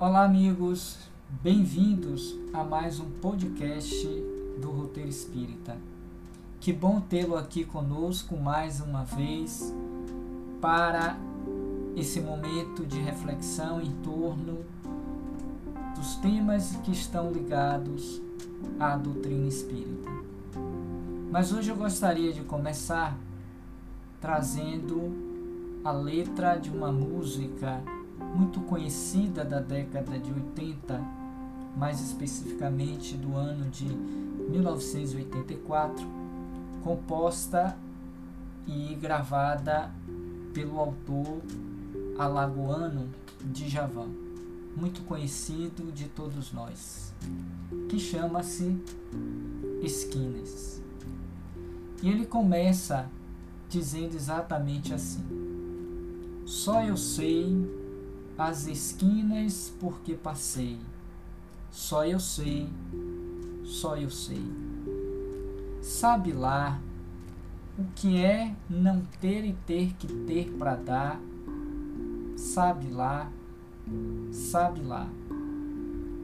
Olá, 0.00 0.24
amigos, 0.24 0.96
bem-vindos 1.42 2.34
a 2.54 2.64
mais 2.64 2.98
um 2.98 3.10
podcast 3.20 4.08
do 4.58 4.70
Roteiro 4.70 5.10
Espírita. 5.10 5.76
Que 6.58 6.72
bom 6.72 7.02
tê-lo 7.02 7.36
aqui 7.36 7.66
conosco 7.66 8.34
mais 8.34 8.80
uma 8.80 9.04
vez 9.04 9.74
para 10.58 11.18
esse 11.94 12.18
momento 12.18 12.86
de 12.86 12.98
reflexão 12.98 13.78
em 13.82 13.92
torno 13.96 14.64
dos 15.94 16.14
temas 16.14 16.76
que 16.76 16.92
estão 16.92 17.30
ligados 17.30 18.22
à 18.78 18.96
doutrina 18.96 19.48
espírita. 19.48 20.08
Mas 21.30 21.52
hoje 21.52 21.72
eu 21.72 21.76
gostaria 21.76 22.32
de 22.32 22.40
começar 22.40 23.18
trazendo 24.18 25.12
a 25.84 25.92
letra 25.92 26.56
de 26.56 26.70
uma 26.70 26.90
música 26.90 27.82
muito 28.34 28.60
conhecida 28.60 29.44
da 29.44 29.60
década 29.60 30.18
de 30.18 30.32
80, 30.32 31.00
mais 31.76 32.00
especificamente 32.00 33.16
do 33.16 33.36
ano 33.36 33.68
de 33.70 33.84
1984, 33.84 36.06
composta 36.82 37.76
e 38.66 38.94
gravada 38.94 39.90
pelo 40.52 40.78
autor 40.78 41.40
alagoano 42.18 43.08
Djavan, 43.44 44.08
muito 44.76 45.02
conhecido 45.02 45.90
de 45.92 46.08
todos 46.08 46.52
nós, 46.52 47.14
que 47.88 47.98
chama-se 47.98 48.76
Esquinas. 49.82 50.82
E 52.02 52.08
ele 52.08 52.26
começa 52.26 53.08
dizendo 53.68 54.14
exatamente 54.14 54.92
assim: 54.92 55.24
Só 56.44 56.82
eu 56.82 56.96
sei 56.96 57.56
as 58.40 58.66
esquinas 58.66 59.70
porque 59.78 60.14
passei. 60.14 60.78
Só 61.70 62.06
eu 62.06 62.18
sei, 62.18 62.66
só 63.64 63.98
eu 63.98 64.08
sei. 64.08 64.42
Sabe 65.82 66.32
lá 66.32 66.80
o 67.78 67.84
que 67.94 68.24
é 68.24 68.54
não 68.68 69.02
ter 69.20 69.44
e 69.44 69.52
ter 69.66 69.94
que 69.94 70.06
ter 70.06 70.50
para 70.58 70.74
dar? 70.74 71.20
Sabe 72.34 72.88
lá, 72.88 73.30
sabe 74.32 74.80
lá. 74.80 75.06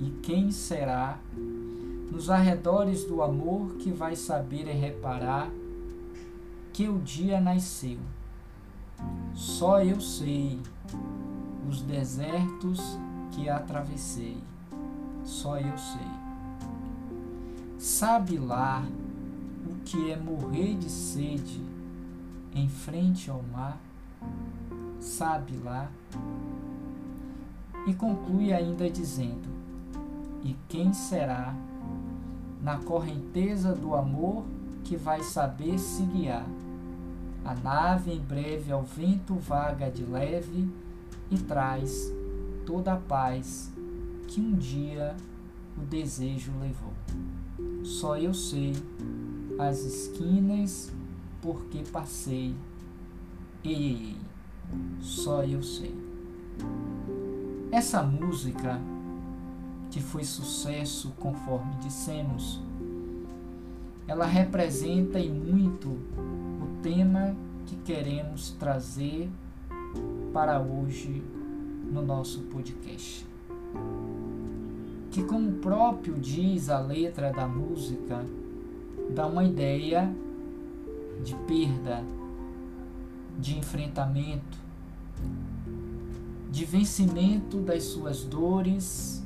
E 0.00 0.10
quem 0.22 0.50
será 0.50 1.18
nos 2.10 2.30
arredores 2.30 3.04
do 3.04 3.22
amor 3.22 3.74
que 3.74 3.90
vai 3.90 4.16
saber 4.16 4.66
e 4.66 4.72
reparar 4.72 5.50
que 6.72 6.88
o 6.88 6.98
dia 7.00 7.38
nasceu? 7.38 7.98
Só 9.34 9.82
eu 9.82 10.00
sei 10.00 10.58
os 11.68 11.82
desertos 11.82 12.80
que 13.32 13.48
atravessei, 13.48 14.38
só 15.22 15.58
eu 15.58 15.76
sei. 15.76 16.08
Sabe 17.78 18.38
lá 18.38 18.82
o 19.66 19.74
que 19.84 20.10
é 20.10 20.16
morrer 20.16 20.74
de 20.76 20.88
sede 20.88 21.62
em 22.54 22.68
frente 22.68 23.30
ao 23.30 23.42
mar? 23.52 23.78
Sabe 24.98 25.56
lá? 25.58 25.90
E 27.86 27.94
conclui 27.94 28.52
ainda 28.52 28.88
dizendo: 28.90 29.48
E 30.42 30.56
quem 30.68 30.92
será 30.92 31.54
na 32.62 32.78
correnteza 32.78 33.74
do 33.74 33.94
amor 33.94 34.44
que 34.84 34.96
vai 34.96 35.22
saber 35.22 35.78
se 35.78 36.02
guiar? 36.02 36.46
A 37.44 37.54
nave 37.54 38.12
em 38.12 38.20
breve 38.20 38.72
ao 38.72 38.82
vento 38.82 39.34
vaga 39.36 39.90
de 39.90 40.04
leve 40.04 40.68
e 41.30 41.38
traz 41.38 42.12
toda 42.66 42.94
a 42.94 42.96
paz 42.96 43.72
que 44.26 44.40
um 44.40 44.54
dia 44.54 45.16
o 45.76 45.80
desejo 45.82 46.52
levou. 46.60 46.92
Só 47.84 48.16
eu 48.18 48.34
sei 48.34 48.74
as 49.58 49.80
esquinas 49.80 50.92
porque 51.40 51.82
passei. 51.90 52.54
Ei, 53.64 53.74
ei, 53.74 53.94
ei, 53.94 54.16
só 55.00 55.42
eu 55.42 55.62
sei. 55.62 55.94
Essa 57.70 58.02
música, 58.02 58.80
que 59.90 60.00
foi 60.00 60.24
sucesso 60.24 61.12
conforme 61.18 61.74
dissemos, 61.76 62.60
ela 64.06 64.26
representa 64.26 65.18
em 65.18 65.30
muito 65.30 65.88
o 65.88 66.82
tema 66.82 67.36
que 67.66 67.76
queremos 67.76 68.52
trazer 68.52 69.30
para 70.32 70.60
hoje 70.60 71.22
no 71.90 72.02
nosso 72.02 72.42
podcast. 72.42 73.26
Que, 75.10 75.22
como 75.22 75.52
próprio 75.52 76.14
diz 76.14 76.68
a 76.68 76.78
letra 76.78 77.32
da 77.32 77.46
música, 77.46 78.24
dá 79.10 79.26
uma 79.26 79.44
ideia 79.44 80.14
de 81.24 81.34
perda, 81.34 82.04
de 83.38 83.58
enfrentamento, 83.58 84.58
de 86.50 86.64
vencimento 86.64 87.58
das 87.58 87.84
suas 87.84 88.24
dores, 88.24 89.22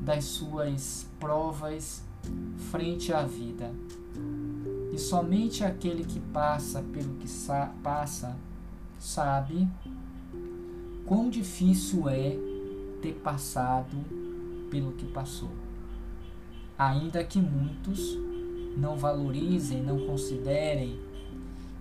das 0.00 0.24
suas 0.24 1.06
provas 1.18 2.02
frente 2.70 3.12
à 3.12 3.22
vida. 3.22 3.72
E 4.92 4.98
somente 4.98 5.64
aquele 5.64 6.04
que 6.04 6.20
passa 6.20 6.82
pelo 6.92 7.14
que 7.14 7.28
passa 7.82 8.36
sabe 9.02 9.68
quão 11.04 11.28
difícil 11.28 12.08
é 12.08 12.38
ter 13.02 13.14
passado 13.14 13.96
pelo 14.70 14.92
que 14.92 15.06
passou. 15.06 15.50
Ainda 16.78 17.24
que 17.24 17.40
muitos 17.40 18.16
não 18.76 18.96
valorizem, 18.96 19.82
não 19.82 20.06
considerem 20.06 21.00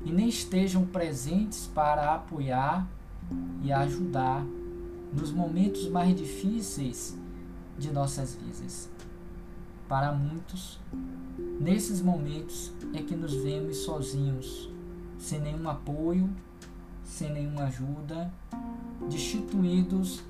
e 0.04 0.12
nem 0.12 0.28
estejam 0.28 0.84
presentes 0.84 1.68
para 1.68 2.16
apoiar 2.16 2.90
e 3.62 3.72
ajudar 3.72 4.44
nos 5.14 5.32
momentos 5.32 5.88
mais 5.88 6.16
difíceis 6.16 7.16
de 7.78 7.92
nossas 7.92 8.34
vidas. 8.34 8.90
Para 9.88 10.12
muitos, 10.12 10.80
nesses 11.60 12.02
momentos 12.02 12.72
é 12.96 13.02
que 13.04 13.16
nos 13.16 13.34
vemos 13.36 13.78
sozinhos, 13.78 14.72
sem 15.20 15.40
nenhum 15.40 15.70
apoio 15.70 16.28
sem 17.12 17.30
nenhuma 17.30 17.64
ajuda, 17.64 18.32
destituídos 19.10 20.24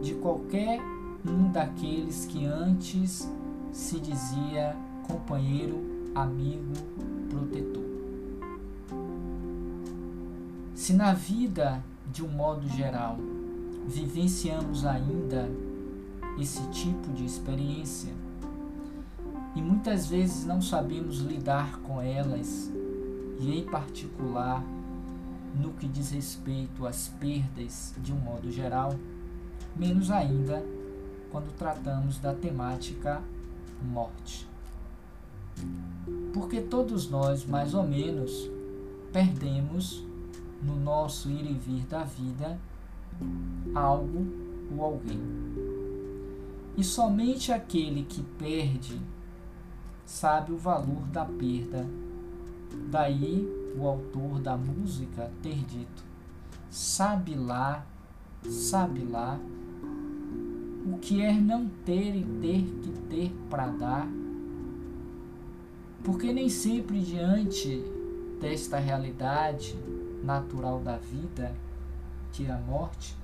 de 0.00 0.14
qualquer 0.14 0.80
um 1.26 1.50
daqueles 1.50 2.26
que 2.26 2.46
antes 2.46 3.28
se 3.72 3.98
dizia 3.98 4.76
companheiro, 5.08 5.82
amigo, 6.14 6.72
protetor. 7.28 7.82
Se 10.76 10.92
na 10.92 11.12
vida, 11.12 11.82
de 12.12 12.24
um 12.24 12.28
modo 12.28 12.68
geral, 12.68 13.18
vivenciamos 13.88 14.86
ainda 14.86 15.50
esse 16.38 16.62
tipo 16.68 17.12
de 17.12 17.24
experiência 17.24 18.12
e 19.56 19.60
muitas 19.60 20.06
vezes 20.06 20.46
não 20.46 20.62
sabemos 20.62 21.18
lidar 21.18 21.80
com 21.80 22.00
elas, 22.00 22.70
e 23.40 23.58
em 23.58 23.64
particular 23.64 24.62
no 25.58 25.72
que 25.72 25.88
diz 25.88 26.10
respeito 26.10 26.86
às 26.86 27.08
perdas 27.08 27.94
de 27.98 28.12
um 28.12 28.16
modo 28.16 28.50
geral, 28.50 28.94
menos 29.74 30.10
ainda 30.10 30.64
quando 31.30 31.54
tratamos 31.56 32.18
da 32.18 32.34
temática 32.34 33.22
morte. 33.82 34.46
Porque 36.32 36.60
todos 36.60 37.08
nós, 37.08 37.46
mais 37.46 37.74
ou 37.74 37.82
menos, 37.82 38.50
perdemos 39.12 40.04
no 40.62 40.76
nosso 40.76 41.30
ir 41.30 41.50
e 41.50 41.54
vir 41.54 41.86
da 41.86 42.04
vida 42.04 42.58
algo 43.74 44.26
ou 44.70 44.84
alguém. 44.84 45.20
E 46.76 46.84
somente 46.84 47.52
aquele 47.52 48.02
que 48.02 48.22
perde 48.38 49.00
sabe 50.04 50.52
o 50.52 50.58
valor 50.58 51.02
da 51.10 51.24
perda. 51.24 51.86
Daí 52.90 53.65
o 53.76 53.86
autor 53.86 54.40
da 54.40 54.56
música 54.56 55.30
ter 55.42 55.64
dito: 55.64 56.04
Sabe 56.70 57.34
lá, 57.34 57.84
sabe 58.48 59.04
lá, 59.04 59.38
o 60.86 60.98
que 60.98 61.20
é 61.22 61.32
não 61.32 61.68
ter 61.84 62.14
e 62.14 62.24
ter 62.40 62.62
que 62.82 62.90
ter 63.08 63.32
para 63.50 63.66
dar? 63.68 64.08
Porque 66.02 66.32
nem 66.32 66.48
sempre 66.48 67.00
diante 67.00 67.84
desta 68.40 68.78
realidade 68.78 69.76
natural 70.22 70.80
da 70.80 70.96
vida, 70.96 71.54
que 72.32 72.46
é 72.46 72.52
a 72.52 72.58
morte, 72.58 73.16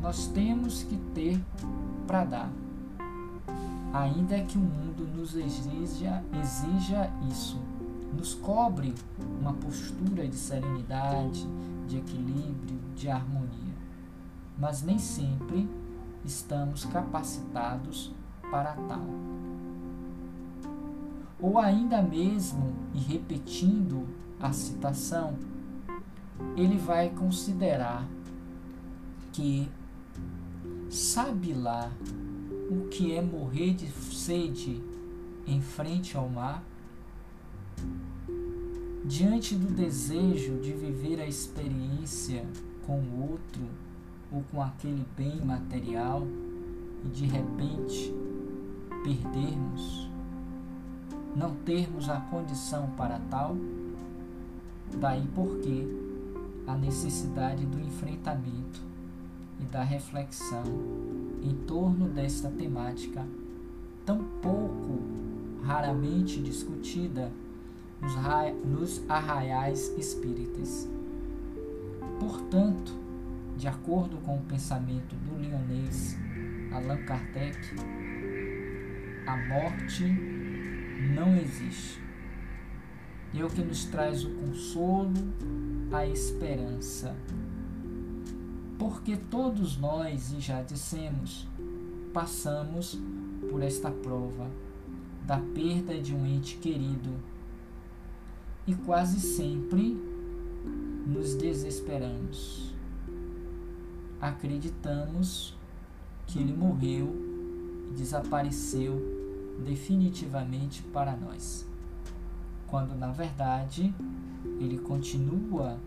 nós 0.00 0.28
temos 0.28 0.82
que 0.82 0.96
ter 1.14 1.38
para 2.06 2.24
dar. 2.24 2.52
Ainda 3.92 4.40
que 4.42 4.56
o 4.56 4.60
mundo 4.60 5.06
nos 5.14 5.34
exija, 5.34 6.22
exija 6.40 7.10
isso 7.28 7.58
nos 8.16 8.34
cobre 8.34 8.94
uma 9.40 9.52
postura 9.52 10.26
de 10.26 10.36
serenidade, 10.36 11.46
de 11.86 11.98
equilíbrio, 11.98 12.78
de 12.94 13.08
harmonia. 13.08 13.74
Mas 14.58 14.82
nem 14.82 14.98
sempre 14.98 15.68
estamos 16.24 16.84
capacitados 16.84 18.12
para 18.50 18.72
tal. 18.88 19.06
Ou 21.40 21.58
ainda 21.58 22.02
mesmo, 22.02 22.74
e 22.92 22.98
repetindo 22.98 24.06
a 24.40 24.52
citação, 24.52 25.36
ele 26.56 26.76
vai 26.76 27.10
considerar 27.10 28.06
que 29.32 29.68
sabe 30.90 31.52
lá 31.52 31.90
o 32.70 32.88
que 32.88 33.14
é 33.14 33.22
morrer 33.22 33.74
de 33.74 33.86
sede 34.12 34.82
em 35.46 35.60
frente 35.60 36.16
ao 36.16 36.28
mar? 36.28 36.62
Diante 39.04 39.54
do 39.54 39.72
desejo 39.72 40.58
de 40.58 40.72
viver 40.72 41.20
a 41.20 41.26
experiência 41.26 42.44
com 42.86 42.98
o 43.00 43.30
outro 43.30 43.62
ou 44.30 44.42
com 44.50 44.62
aquele 44.62 45.06
bem 45.16 45.40
material 45.40 46.26
e 47.04 47.08
de 47.08 47.24
repente 47.26 48.14
perdermos, 49.02 50.10
não 51.34 51.54
termos 51.64 52.08
a 52.08 52.20
condição 52.20 52.90
para 52.96 53.18
tal, 53.30 53.56
daí 55.00 55.26
porque 55.34 55.86
a 56.66 56.76
necessidade 56.76 57.64
do 57.64 57.80
enfrentamento 57.80 58.82
e 59.60 59.64
da 59.64 59.82
reflexão 59.82 60.64
em 61.42 61.54
torno 61.66 62.08
desta 62.08 62.50
temática 62.50 63.26
tão 64.04 64.22
pouco 64.42 65.00
raramente 65.62 66.40
discutida 66.40 67.30
nos, 68.00 69.02
arraiais 69.08 69.92
espíritas. 69.98 70.88
Portanto, 72.20 72.92
de 73.56 73.66
acordo 73.66 74.16
com 74.18 74.38
o 74.38 74.42
pensamento 74.42 75.14
do 75.16 75.40
lionês 75.40 76.16
Allan 76.72 77.04
Kardec, 77.04 77.58
a 79.26 79.36
morte 79.48 80.04
não 81.14 81.36
existe. 81.36 82.00
E 83.32 83.40
é 83.40 83.44
o 83.44 83.50
que 83.50 83.62
nos 83.62 83.84
traz 83.84 84.24
o 84.24 84.30
consolo, 84.30 85.12
a 85.92 86.06
esperança. 86.06 87.14
Porque 88.78 89.16
todos 89.16 89.76
nós, 89.76 90.32
e 90.32 90.40
já 90.40 90.62
dissemos, 90.62 91.46
passamos 92.12 92.98
por 93.50 93.62
esta 93.62 93.90
prova 93.90 94.50
da 95.26 95.38
perda 95.38 96.00
de 96.00 96.14
um 96.14 96.24
ente 96.24 96.56
querido 96.56 97.12
e 98.68 98.74
quase 98.76 99.18
sempre 99.18 99.96
nos 101.04 101.34
desesperamos 101.34 102.68
acreditamos 104.20 105.54
que 106.26 106.38
ele 106.38 106.52
morreu 106.52 107.14
e 107.90 107.94
desapareceu 107.94 109.00
definitivamente 109.64 110.82
para 110.82 111.16
nós, 111.16 111.66
quando 112.66 112.94
na 112.94 113.10
verdade 113.10 113.94
ele 114.60 114.78
continua 114.78 115.78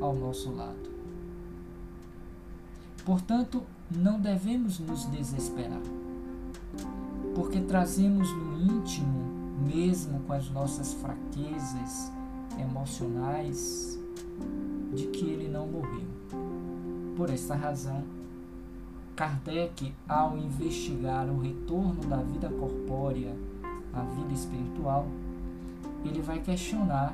ao 0.00 0.14
nosso 0.14 0.52
lado. 0.52 0.88
Portanto, 3.04 3.62
não 3.90 4.20
devemos 4.20 4.78
nos 4.78 5.06
desesperar, 5.06 5.80
porque 7.34 7.60
trazemos 7.60 8.30
no 8.30 8.60
íntimo, 8.60 9.37
mesmo 9.58 10.20
com 10.20 10.32
as 10.32 10.48
nossas 10.50 10.94
fraquezas 10.94 12.10
emocionais, 12.58 13.98
de 14.94 15.08
que 15.08 15.26
ele 15.26 15.48
não 15.48 15.66
morreu. 15.66 16.06
Por 17.16 17.28
esta 17.30 17.54
razão, 17.54 18.02
Kardec, 19.16 19.92
ao 20.08 20.38
investigar 20.38 21.28
o 21.28 21.40
retorno 21.40 22.00
da 22.02 22.18
vida 22.18 22.48
corpórea 22.48 23.34
à 23.92 24.02
vida 24.02 24.32
espiritual, 24.32 25.08
ele 26.04 26.22
vai 26.22 26.38
questionar 26.38 27.12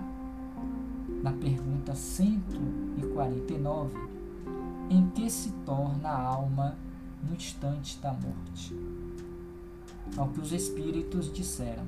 na 1.23 1.33
pergunta 1.33 1.95
149 1.95 3.97
em 4.91 5.09
que 5.11 5.31
se 5.31 5.51
torna 5.65 6.11
a 6.11 6.23
alma 6.23 6.77
no 7.27 7.35
instante 7.35 7.99
da 8.01 8.13
morte. 8.13 8.77
Ao 10.17 10.29
que 10.29 10.41
os 10.41 10.53
espíritos 10.53 11.33
disseram, 11.33 11.85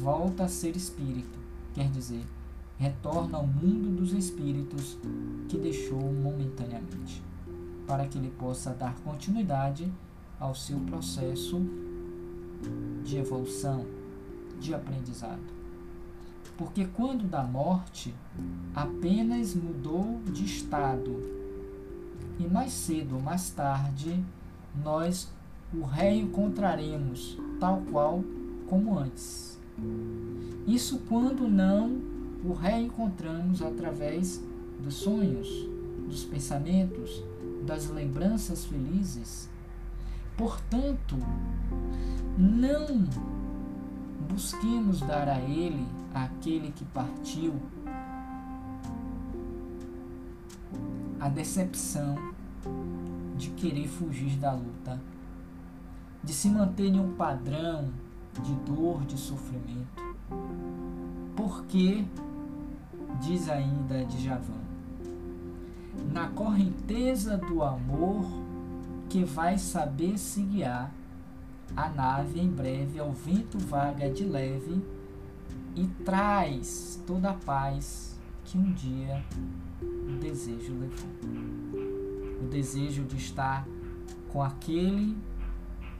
volta 0.00 0.44
a 0.44 0.48
ser 0.48 0.76
espírito, 0.76 1.38
quer 1.74 1.88
dizer, 1.90 2.24
retorna 2.78 3.38
ao 3.38 3.46
mundo 3.46 3.94
dos 3.94 4.12
espíritos 4.12 4.98
que 5.48 5.58
deixou 5.58 6.00
momentaneamente, 6.12 7.22
para 7.86 8.06
que 8.06 8.18
ele 8.18 8.32
possa 8.38 8.72
dar 8.72 8.94
continuidade 9.00 9.92
ao 10.40 10.54
seu 10.54 10.78
processo 10.80 11.60
de 13.04 13.16
evolução, 13.16 13.86
de 14.60 14.74
aprendizado. 14.74 15.52
Porque 16.56 16.84
quando 16.86 17.28
da 17.28 17.42
morte, 17.42 18.14
apenas 18.74 19.54
mudou 19.54 20.20
de 20.24 20.44
estado, 20.44 21.42
e 22.38 22.46
mais 22.46 22.72
cedo 22.72 23.16
ou 23.16 23.20
mais 23.20 23.50
tarde, 23.50 24.22
nós 24.82 25.32
o 25.74 25.84
reencontraremos 25.84 27.38
tal 27.58 27.82
qual 27.90 28.22
como 28.68 28.98
antes. 28.98 29.51
Isso 30.66 31.00
quando 31.08 31.48
não 31.48 32.00
o 32.44 32.52
reencontramos 32.52 33.62
através 33.62 34.42
dos 34.80 34.94
sonhos, 34.94 35.48
dos 36.08 36.24
pensamentos, 36.24 37.22
das 37.64 37.88
lembranças 37.88 38.64
felizes. 38.64 39.48
Portanto, 40.36 41.16
não 42.38 43.04
busquemos 44.28 45.00
dar 45.00 45.28
a 45.28 45.38
Ele, 45.38 45.86
aquele 46.14 46.72
que 46.72 46.84
partiu, 46.86 47.54
a 51.20 51.28
decepção 51.28 52.16
de 53.36 53.50
querer 53.50 53.86
fugir 53.86 54.36
da 54.38 54.52
luta, 54.52 55.00
de 56.22 56.32
se 56.32 56.48
manter 56.48 56.86
em 56.86 56.98
um 56.98 57.14
padrão 57.14 57.90
de 58.40 58.54
dor, 58.70 59.04
de 59.04 59.18
sofrimento. 59.18 60.02
Porque 61.36 62.04
diz 63.20 63.48
ainda 63.48 64.04
Djavan, 64.04 64.62
na 66.12 66.28
correnteza 66.28 67.36
do 67.36 67.62
amor 67.62 68.24
que 69.08 69.24
vai 69.24 69.58
saber 69.58 70.18
se 70.18 70.42
guiar, 70.42 70.92
a 71.76 71.88
nave 71.88 72.40
em 72.40 72.48
breve 72.48 72.98
ao 72.98 73.12
vento 73.12 73.58
vaga 73.58 74.10
de 74.10 74.24
leve 74.24 74.82
e 75.74 75.86
traz 76.04 77.02
toda 77.06 77.30
a 77.30 77.34
paz 77.34 78.18
que 78.44 78.58
um 78.58 78.72
dia 78.72 79.24
o 79.80 80.18
desejo 80.18 80.74
levou. 80.78 81.08
O 82.42 82.48
desejo 82.48 83.04
de 83.04 83.16
estar 83.16 83.66
com 84.28 84.42
aquele 84.42 85.16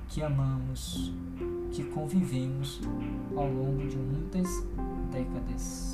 que 0.09 0.23
amamos, 0.23 1.13
que 1.73 1.83
convivemos 1.85 2.81
ao 3.35 3.51
longo 3.51 3.89
de 3.89 3.97
muitas 3.97 4.47
décadas 5.11 5.93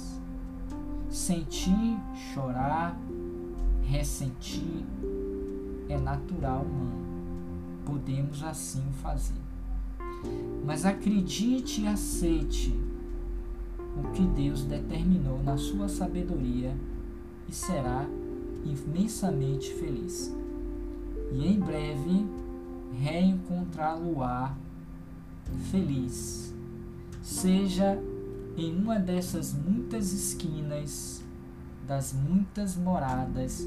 Sentir, 1.11 1.99
chorar, 2.35 2.94
ressentir 3.82 4.85
é 5.88 5.99
natural 5.99 6.61
humano. 6.61 7.08
Podemos 7.87 8.42
assim 8.42 8.85
fazer. 9.00 9.40
Mas 10.66 10.85
acredite 10.85 11.80
e 11.80 11.87
aceite 11.87 12.78
o 13.97 14.11
que 14.12 14.23
Deus 14.23 14.64
determinou 14.64 15.42
na 15.42 15.56
sua 15.56 15.88
sabedoria 15.88 16.76
e 17.49 17.54
será 17.54 18.06
imensamente 18.62 19.73
feliz. 19.73 20.37
E 21.32 21.47
em 21.47 21.58
breve 21.58 22.26
reencontrá-lo-á 23.00 24.54
feliz. 25.71 26.55
Seja 27.23 27.99
em 28.57 28.76
uma 28.76 28.99
dessas 28.99 29.52
muitas 29.52 30.12
esquinas 30.12 31.23
das 31.87 32.12
muitas 32.12 32.76
moradas 32.76 33.67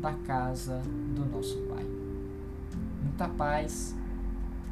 da 0.00 0.12
casa 0.12 0.82
do 1.14 1.24
nosso 1.24 1.56
Pai. 1.68 1.86
Muita 3.02 3.28
paz, 3.28 3.94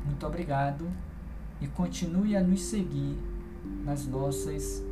muito 0.05 0.27
obrigado 0.27 0.87
e 1.61 1.67
continue 1.67 2.37
a 2.37 2.43
nos 2.43 2.63
seguir 2.63 3.17
nas 3.85 4.07
nossas 4.07 4.83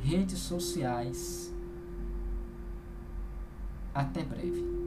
redes 0.00 0.38
sociais. 0.38 1.52
Até 3.94 4.22
breve. 4.22 4.77